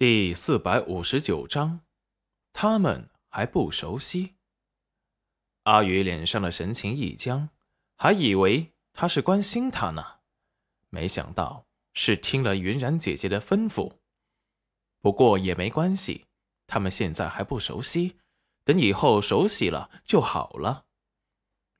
[0.00, 1.80] 第四百五十九章，
[2.54, 4.36] 他们还不熟悉。
[5.64, 7.50] 阿宇脸上的神情一僵，
[7.96, 10.20] 还以为他是关心他呢，
[10.88, 13.92] 没想到是听了云然姐姐的吩咐。
[15.02, 16.24] 不过也没关系，
[16.66, 18.16] 他们现在还不熟悉，
[18.64, 20.86] 等以后熟悉了就好了。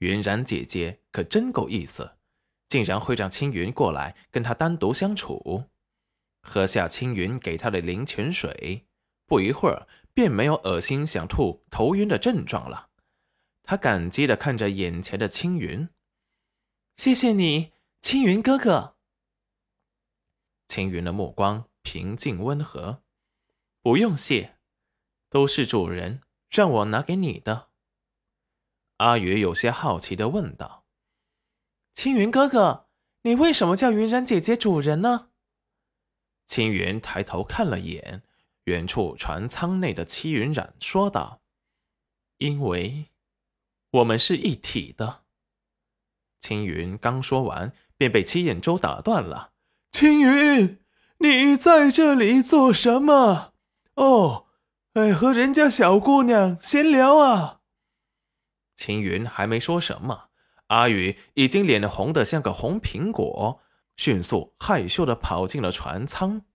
[0.01, 2.19] 云然姐姐可真够意思，
[2.69, 5.65] 竟然会让青云过来跟他单独相处。
[6.43, 8.87] 喝下青云给他的灵泉水，
[9.27, 12.89] 不一会儿便没有恶心、想吐、头晕的症状了。
[13.63, 15.89] 他感激地看着眼前的青云
[16.97, 18.97] ：“谢谢你，青云哥哥。”
[20.67, 23.03] 青云的目光平静温和
[23.83, 24.57] ：“不用谢，
[25.29, 27.69] 都是主人让我拿给你的。”
[28.99, 30.85] 阿宇有些好奇地问道
[31.95, 32.89] ：“青云哥哥，
[33.23, 35.29] 你为什么叫云然姐姐主人呢？”
[36.51, 38.25] 青云抬头看了眼
[38.65, 41.43] 远处船舱内的戚云染，说道
[42.39, 43.13] ：“因为
[43.93, 45.23] 我们是一体的。”
[46.41, 49.53] 青云刚说完，便被戚衍舟打断了
[49.93, 50.81] ：“青云，
[51.19, 53.53] 你在这里做什么？
[53.95, 54.47] 哦，
[54.95, 57.61] 哎，和人家小姑娘闲聊啊。”
[58.75, 60.31] 青云还没说什么，
[60.67, 63.63] 阿宇已经脸红的像个红苹果。
[64.01, 66.47] 迅速害羞的跑进了船舱，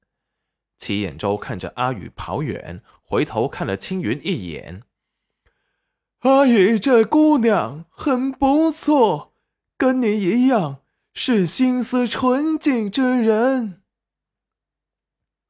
[0.80, 4.82] 齐眼周看着阿宇跑远，回头看了青云一眼。
[6.22, 9.36] 阿宇这姑娘很不错，
[9.78, 10.82] 跟你一样
[11.14, 13.84] 是心思纯净之人。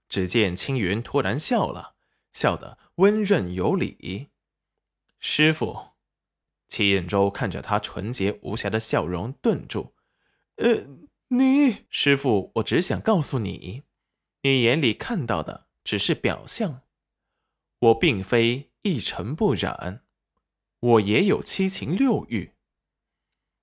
[0.10, 1.96] 只见青云突然笑了，
[2.34, 4.32] 笑得温润有礼。
[5.22, 5.92] 师傅，
[6.68, 9.96] 齐眼周看着他纯洁无瑕的笑容，顿住，
[10.58, 11.05] 呃。
[11.30, 13.84] 你师傅，我只想告诉你，
[14.44, 16.84] 你眼里看到的只是表象，
[17.80, 20.04] 我并非一尘不染，
[20.80, 22.54] 我也有七情六欲。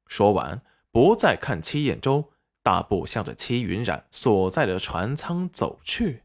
[0.09, 2.33] 说完，不再看七彦舟，
[2.65, 6.25] 大步向着七云染所在的船舱走去。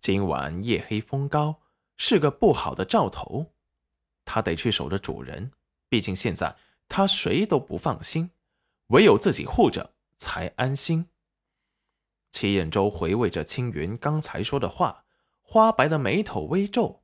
[0.00, 1.62] 今晚夜黑风高，
[1.96, 3.54] 是个不好的兆头，
[4.26, 5.52] 他得去守着主人，
[5.88, 6.54] 毕竟现在
[6.88, 8.32] 他谁都不放心，
[8.88, 9.94] 唯有自己护着。
[10.22, 11.08] 才安心。
[12.30, 15.04] 齐彦舟回味着青云刚才说的话，
[15.40, 17.02] 花白的眉头微皱。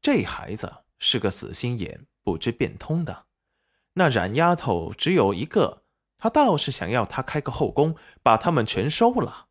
[0.00, 3.26] 这孩子是个死心眼，不知变通的。
[3.94, 5.84] 那冉丫头只有一个，
[6.18, 9.48] 他倒是想要她开个后宫，把他们全收了。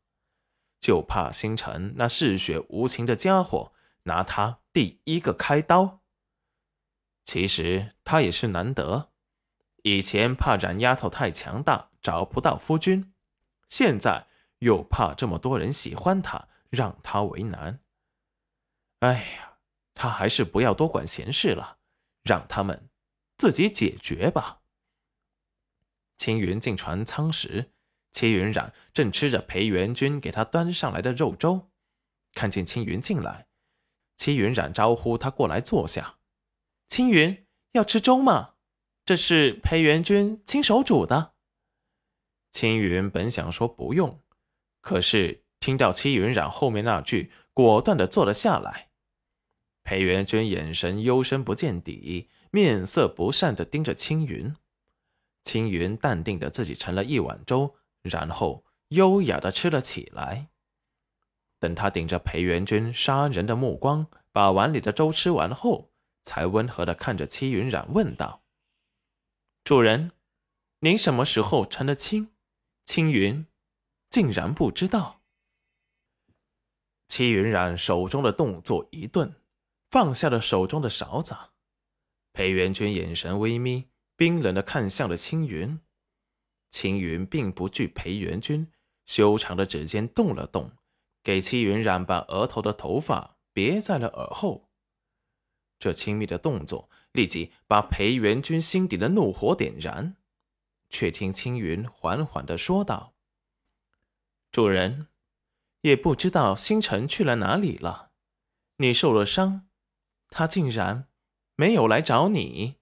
[0.80, 3.72] 就怕星辰那嗜血无情的家伙
[4.03, 6.01] 拿他第一个开刀。
[7.24, 9.10] 其实他也是难得，
[9.84, 11.90] 以前怕冉丫头太强大。
[12.02, 13.14] 找不到夫君，
[13.69, 14.25] 现在
[14.58, 17.80] 又怕这么多人喜欢他，让他为难。
[19.02, 19.59] 哎呀，
[19.94, 21.78] 他还是不要多管闲事了，
[22.24, 22.90] 让他们
[23.38, 24.62] 自己解决吧。
[26.18, 27.72] 青云进船舱时，
[28.12, 31.69] 齐云染正吃着裴元君给他端上来的肉粥，
[32.34, 33.46] 看见青云进来，
[34.18, 36.16] 齐云染招呼他过来坐下。
[36.88, 38.56] 青云要吃粥吗？
[39.03, 41.34] 这是裴元君亲手煮的。
[42.51, 44.19] 青云本想说不用，
[44.81, 48.89] 可是听到戚云染后面那句，果断的坐了下来。
[49.84, 54.53] 裴元君眼神幽深不见底，面色不善的盯着青云。
[55.44, 60.50] 青云淡定的自己盛了一碗粥，然后优雅的吃了起来。
[61.59, 65.91] 等他顶着裴元君杀人的目光，把碗里的粥吃完后，
[66.23, 68.41] 才温和的看着戚云染问道
[69.63, 70.11] ：“主人，
[70.79, 72.31] 您什么时候成了亲？”
[72.83, 73.45] 青云
[74.09, 75.22] 竟然不知道。
[77.07, 79.35] 戚云染手中的动作一顿，
[79.89, 81.35] 放下了手中的勺子。
[82.33, 85.79] 裴元君眼神微眯，冰冷的看向了青云。
[86.71, 88.71] 青云并不惧裴元君，
[89.05, 90.71] 修长的指尖动了动，
[91.21, 94.70] 给戚云染把额头的头发别在了耳后。
[95.81, 100.16] 这亲密的动作立即把裴元君心底的怒火点燃。
[100.89, 103.13] 却听青云缓缓的说道
[104.51, 105.07] ：“主人，
[105.81, 108.12] 也不知道星辰去了哪里了。
[108.78, 109.68] 你受了伤，
[110.30, 111.07] 他竟然
[111.56, 112.75] 没有来找你。”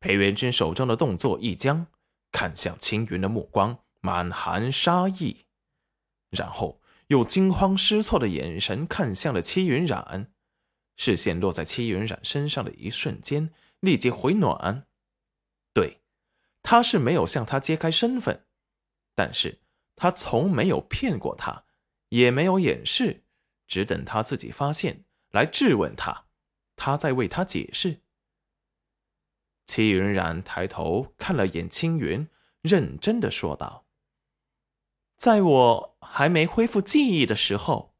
[0.00, 1.88] 裴元君手中的动作一僵，
[2.30, 5.46] 看向青云的目光满含杀意，
[6.30, 10.32] 然后又惊慌失措的眼神看向了戚云染，
[10.96, 14.86] 视线落在戚云染身上的一瞬间，立即回暖。
[15.72, 16.02] 对。
[16.68, 18.44] 他是没有向他揭开身份，
[19.14, 19.60] 但是
[19.94, 21.64] 他从没有骗过他，
[22.08, 23.22] 也没有掩饰，
[23.68, 26.26] 只等他自己发现来质问他，
[26.74, 28.00] 他再为他解释。
[29.64, 32.28] 戚云冉抬头看了眼青云，
[32.62, 33.86] 认真的说道
[35.16, 37.95] ：“在我还没恢复记忆的时候，